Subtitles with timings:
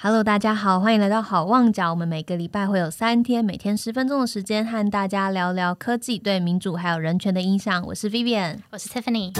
[0.00, 1.90] Hello，大家好，欢迎来到好望角。
[1.90, 7.84] 我们每个礼拜会有三天，每天十分钟的时间，和大家聊聊科技对民主还有人权的影响。
[7.84, 9.32] 我是 Vivian，我是 Tiffany。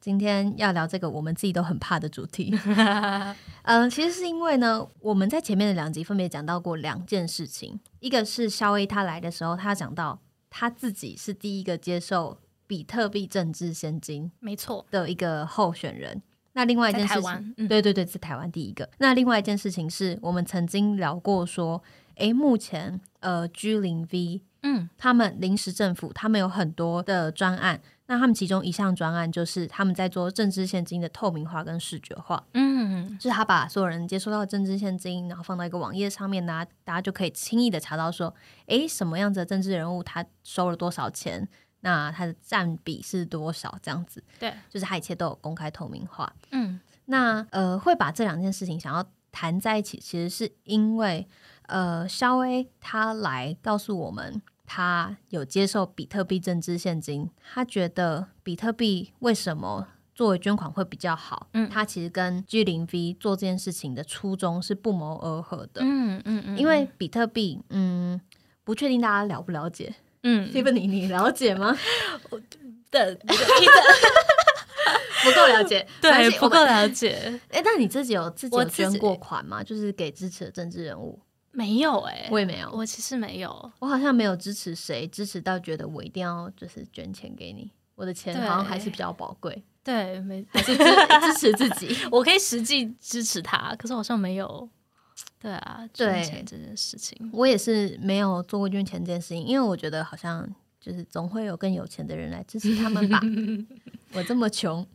[0.00, 2.52] 今天要聊这个我们自己都很怕的主题。
[3.62, 10.18] 嗯， 其实是因为呢，我们在前面的两集分别讲到过两件事情，一个是肖威他来的时候，他讲到
[10.50, 16.20] 他自己是第一个接受比特币政治现金，没错的一个候选人。
[16.54, 18.88] 那另外一件事情，对对对，是台湾第一个。
[18.98, 21.82] 那另外一件事情是我们曾经聊过说，
[22.14, 38.32] 诶，目前呃 G 零 V，嗯，他们临时政府他们有很多的专案，那他们其中一项专案就是他们在做政治现金的透明化跟视觉化，嗯，就是他把所有人接收到的政治现金，然后放到一个网页上面呢，大家就可以轻易的查到说，
[38.66, 41.48] 诶，什么样子的政治人物他收了多少钱。
[41.84, 43.78] 那它的占比是多少？
[43.82, 46.34] 这样子，对，就是它一切都有公开透明化。
[46.50, 51.28] 嗯，那呃，会把这两件事情想要谈在一起，其实是因为
[51.66, 61.48] 呃，肖威他来告诉我们，他有接受比特币政治现金，他觉得比特币为什么作为捐款会比较好？
[61.52, 65.82] 嗯，他其实跟 G 零 V 做这件事情的初衷是不谋而合的。
[65.82, 68.18] 嗯嗯嗯，因为比特币，嗯，
[68.64, 69.94] 不确定大家了不了解。
[70.24, 71.76] 嗯，Tiffany，你了解吗？
[72.30, 72.40] 我
[72.90, 73.14] 的
[75.22, 77.40] 不够了解， 对，不够了解。
[77.50, 79.62] 哎，那你自己有自己有捐过款吗？
[79.62, 81.18] 就是给支持的政治人物？
[81.52, 89.62] 没有哎，我也没有，我其实没有，我好像没有支持谁，支持到觉得我一定要就是捐钱给你，我的钱好像还是比较宝贵。
[89.84, 94.68] 对，没还是支支持自己，我可以实际支持他，可是好像没有。
[95.40, 100.48] 对啊，捐钱这件事情，我也是没有做过捐钱这件事情，因为我觉得好像
[100.80, 103.20] 就是总会有更有钱的人来支持他们吧。
[104.14, 104.86] 我这么穷，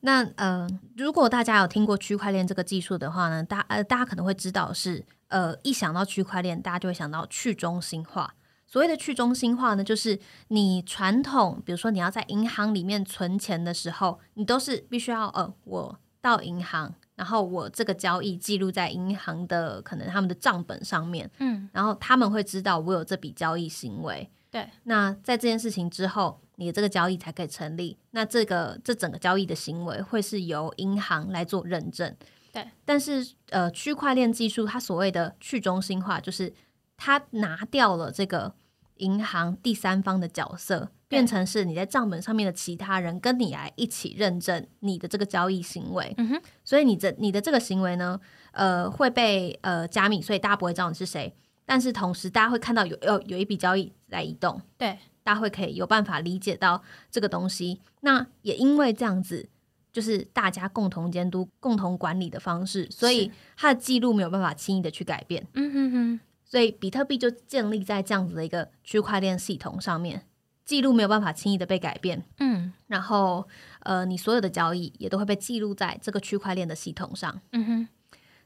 [0.00, 0.66] 那呃，
[0.96, 8.34] 如果大家有听过区块链这个技术的话呢，大呃大家可能会知道是呃一想到区块链，大家就会想到去中心化。
[8.66, 16.94] 所谓的去中心化呢，就是你传统，比如说你要在银行里面存钱的时候，你都是必须要呃我到银行。
[17.18, 24.68] 然后我这个交易记录在银行的可能他们的账本上面，嗯，然后他们会知道我有这笔交易行为，对。
[24.84, 27.98] 那在这件事情之后，你的这个交易才可以成立。
[28.12, 32.16] 那这个这整个交易的行为会是由银行来做认证，
[32.52, 32.64] 对。
[32.84, 36.54] 但是呃，区块链技术它所谓的去中心化，就是
[36.96, 38.54] 它拿掉了这个
[38.98, 40.90] 银行第三方的角色。
[41.08, 48.20] 变成是你在账本上面的其他人跟你来一起认证你的这个交易行为，嗯哼，所以你这你的这个行为呢，
[48.52, 57.80] 呃，会被呃加密，所以大家不会知道你是谁，但是同时大家会看到有有有一笔交易在移动，对，大家会可以有办法理解到这个东西。
[58.02, 59.48] 那也因为这样子，
[59.90, 70.24] 就是大家共同监督、共同管理的方式，所以它的记录没有办法轻易的去改变，嗯哼哼，所以比特币就建立在这样子的一个区块链系统上面。
[70.68, 73.48] 记录没有办法轻易的被改变，嗯，然后
[73.84, 77.88] 呃，你所有的交易也都会被记录在这个区块链的系统上，嗯哼。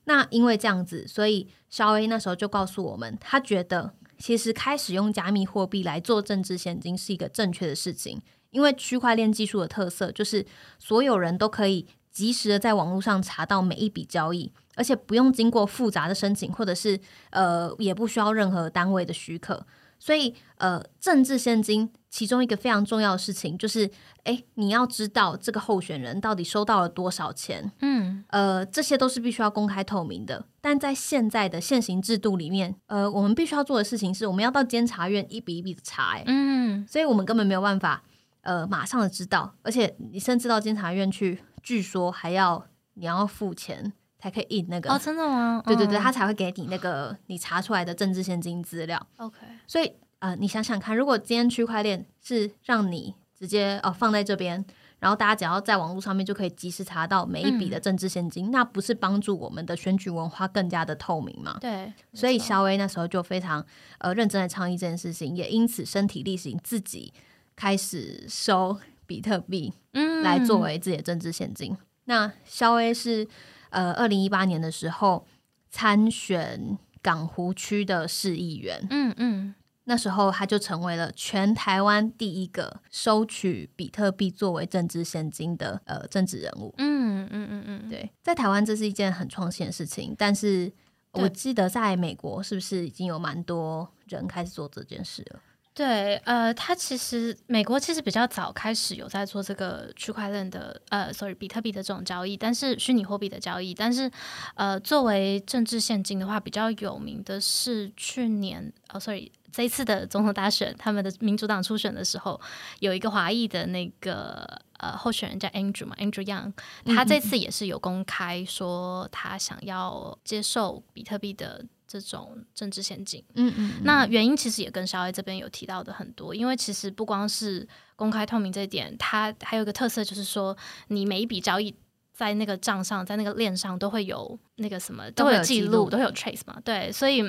[0.05, 10.47] 那因为这样子，所以肖 A 那时候就告诉我们，他觉得其实开始用加密货币来做政治现金是一个正确的事情，因为区块链技术的特色就是
[10.79, 17.01] 所有人都可以及时的在网络上查到每一笔交易，而且不用经过复杂的申请，或者是
[17.31, 19.67] 呃，也不需要任何单位的许可。
[19.99, 23.91] 所以，呃，政治现金其中一个非常重要的事情就是，
[24.25, 30.45] 哎，你要知道这个候选人到底收到了多少钱，嗯，呃，这些都是必须要公开透明的。
[30.61, 38.05] 但在现在的现行制度里面，呃，我们必须要做的事情是，我们要到监察院一笔一笔的查，嗯，所以我们根本没有办法，
[38.43, 43.95] 呃，马上的知道，而且你甚至到监察院去，据说还要你要付钱。
[44.23, 45.61] 才可以印那个哦，真的吗？
[45.67, 49.05] 对对对，他才会给你那个你查出来的政治现金资料。
[49.17, 54.65] OK，所以呃，你想想看，如果今天区块链是让你直接哦放在这边，
[55.01, 61.59] 然后大家只要在网络上面就可以及时查到每一笔的政治现金，那不是帮助我们的选举文化更加的透明吗？
[61.61, 63.67] 对，所以肖威那时候就非常
[63.99, 67.13] 呃认真的倡议这件事情，也因此身体力行自己
[67.57, 71.77] 开始收比特币，嗯，来作为自己的政治现金。
[72.05, 73.27] 那肖威是。
[73.73, 75.27] 呃，二零一八年的时候
[75.71, 90.73] 参选港湖区的市议员，嗯嗯，那时候他就成为了全台湾第一个收取比特币作为政治现金的呃政治人物，嗯嗯嗯嗯，对，在台湾这是一件很创新的事情，但是
[91.13, 95.41] 我记得在美国是不是已经有蛮多人开始做这件事了？
[95.75, 104.11] 对，呃，他其实美国其实比较早开始有在做这个区块链的，呃，sorry，比特币的这种交易，但是虚拟货币的交易，但是
[104.55, 112.41] 呃，作为政治现金的话，比较有名的是去年，哦，sorry，这一次的总统大选，他们的民主党初选的时候，
[112.81, 116.53] 有一个华裔的那个呃候选人叫 Andrew 嘛，Andrew Young，
[116.95, 121.65] 他这次也是有公开说他想要接受比特币的。
[121.85, 130.57] 这种政治陷阱，嗯嗯，那原因其实也跟小 A 这边有提到的很多，因为其实不光是公开透明这一点，它还有一个特色就是说，
[130.89, 131.75] 你每一笔交易
[132.15, 137.23] 在那个账上，在那个链上都会有那个什么，都会有记录，都会有 trace 嘛，对，所以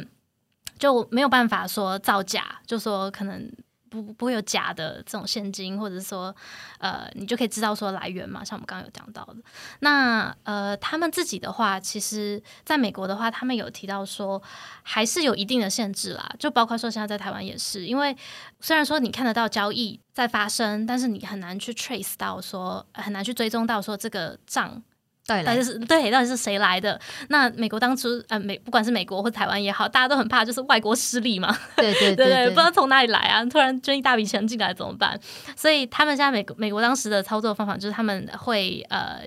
[0.77, 3.51] 就没有办法说造假，就说可能。
[3.93, 6.35] 不不会有假的这种现金，或者是说，
[6.79, 8.43] 呃，你就可以知道说来源嘛。
[8.43, 9.35] 像我们刚刚有讲到的，
[9.81, 14.41] 那呃，他们自己的话，其实在美国的话，他们有提到说，
[14.81, 16.27] 还是有一定的限制啦。
[16.39, 18.17] 就包括说现在在台湾也是，因为
[18.59, 24.81] 虽然说你看得到交易在发生，但是你很难去 trace 到说，很难去追踪到说这个账。
[25.25, 26.99] 到底是对，到底是谁来的？
[27.29, 31.57] 那美国当初呃，美不管是美国或台湾也好，大家都很怕就是外国势力嘛。
[31.77, 35.19] 对对 对对，不知道从哪里来啊，突然捐一大笔钱进来怎么办？
[35.55, 39.21] 所以他们现在美美国当时的操作方法就是他们会呃。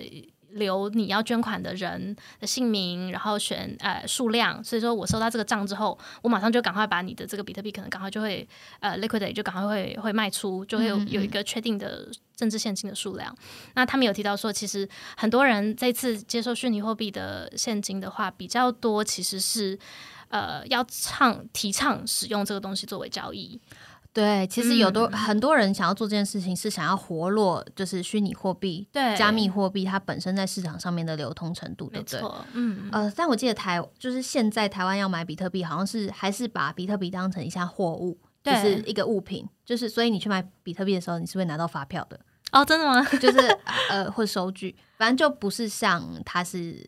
[0.51, 4.63] 留你要捐款的人的姓名，然后选呃数量。
[4.63, 8.47] 所以说我收到这个账之后，我马上就赶快把你的这个比特币可能赶快就会
[8.79, 13.35] 呃 liquidate，就赶快会会卖出，就会有有一个确定的政治现金的数量。
[13.75, 19.77] 那他们有提到说，其实很多人这次接受虚拟货币的现金的话比较多，其实是
[20.29, 23.59] 呃要倡提倡使用这个东西作为交易。
[24.17, 32.19] 对，其实有多很多人想要做这件事情，是想要活络，就是虚拟货币、对加密货币它本身在市场上面的流通程度，对不对？
[32.53, 42.19] 嗯，呃，但我记得台就是现在台湾要买比特币，好像是还是把比特币当成一项货物，就是一个物品，就是所以你去买比特币的时候，你是会拿到发票的
[42.51, 43.03] 哦，真的吗？
[43.21, 43.37] 就是
[43.89, 46.83] 呃，或收据，反正就不是像它是。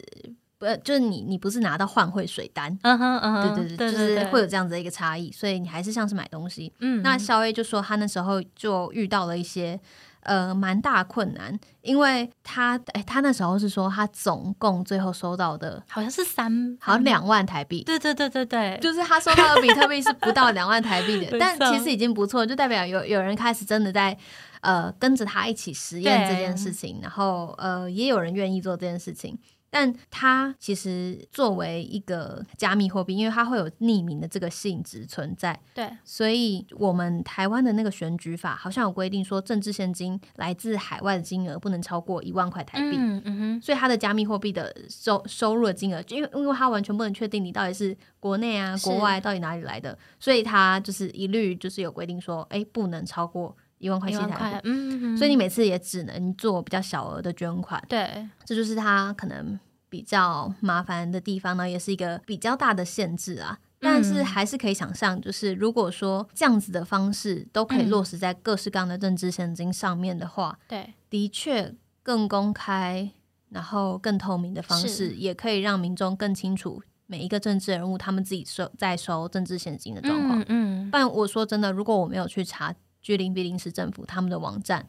[0.59, 6.73] 不，就是你，你不是拿到换汇水单，嗯哼，嗯哼，对对对，就是会有这样子的一个差异，所以你还是像是买东西。
[6.79, 9.79] 嗯，那肖 A 就说他那时候就遇到了一些
[10.23, 17.81] 呃蛮大困难，因为他哎，他那时候是说他总共最后收到的好像是三，好像两万台币。
[17.85, 24.17] 对对对对对，就是他收到的比特币是不到两万台币的， 但其实已经不错，就代表有有人开始真的在
[24.59, 29.39] 呃跟着他一起实验这件事情，然后呃也有人愿意做这件事情。
[29.69, 53.55] 但它其实作为一个加密货币，因为它会有匿名的这个性质存在，对，所以我们台湾的那个选举法好像有规定说，政治现金来自海外的金额不能超过一万块台币，嗯哼，所以它的加密货币的收收入的金额，因为因为它完全不能确定你到底是国内啊国外到底哪里来的，所以它就是一律就是有规定说，哎，不能超过。
[53.79, 59.59] 一万块钱台币，嗯，所以你每次也只能做比较小额的捐款，对，这就是它可能
[59.89, 63.57] 比较麻烦的地方呢，也是一个比较大的限制啊。
[63.81, 71.73] 但是还是可以想象，就是如果说这样子的方式都可以落实在各式各样的政治现金上面的话，对，的确
[72.03, 73.09] 更公开，
[73.47, 80.43] 然后更透明的方式，也可以让民众更清楚每一个政治人物他们自己收在收政治现金的状况。
[80.49, 82.75] 嗯，但我说真的，如果我没有去查。
[83.01, 84.87] 居零 B 零市政府他们的网站，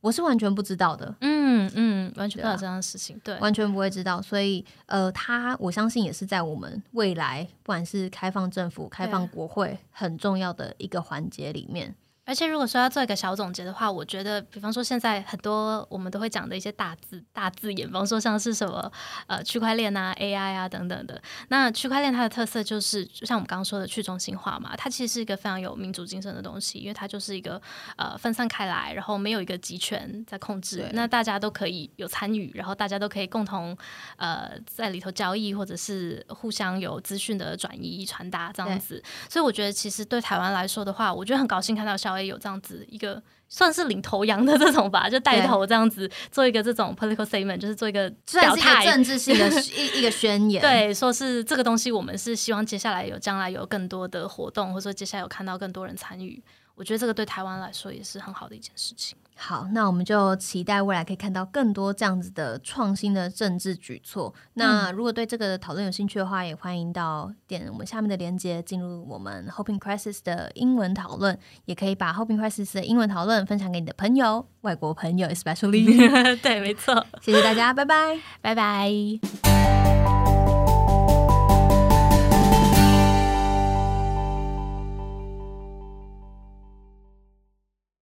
[0.00, 1.14] 我是完全不知道的。
[1.20, 4.20] 嗯嗯，完全不知道这样的事情，对，完全不会知道。
[4.20, 11.94] 所以，呃，他我相信也是在我们未来，不管是开放政府、开放国会，很重要的一个环节里面。
[12.24, 18.90] 而且，如果说要做一个小总结的话，我觉得，比方说现在很多我们都会讲的一些大字、大字眼，比方说像是什么
[19.26, 21.20] 呃区块链啊、AI 啊等等的。
[21.48, 27.60] 那区块链它的特色就是，就像我们刚刚说的去中心化嘛，它其实是一个非常有民主精神的东西，因为它就是一个
[27.96, 33.76] 呃分散开来，然后没有一个集权在控制，那大家都可以有参与，然后大家都可以共同
[34.16, 39.02] 呃在里头交易，或者是互相有资讯的转移传达这样子。
[39.28, 42.22] 所以我觉得，其实对台湾来说的话，我觉得很高兴看到小。
[42.22, 50.60] 有这样子一个算是领头羊的这种吧，就带头这样子做一个这种 political statement，就是做一个表态政治性的一一个宣言。
[50.62, 56.42] 对，说是这个东西，我们是希望接下来有将来有更多的活动，或者说接下来有看到更多人参与。
[56.74, 59.16] 我觉得这个对台湾来说也是很好的一件事情。
[59.44, 64.32] 好，那我们就期待未来可以看到更多这样子的创新的政治举措。
[64.54, 75.82] 那如果对这个讨论有兴趣的话，也欢迎到点我们下面的链接进入我们 Hoping Crisis 的英文讨论，也可以把 Hoping Crisis 的英文讨论分享给你的朋友，外国朋友，especially。
[76.40, 77.04] 对，没错。
[77.20, 79.51] 谢谢大家，拜拜，拜拜。